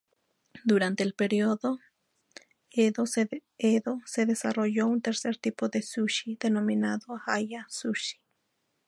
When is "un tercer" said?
4.87-5.37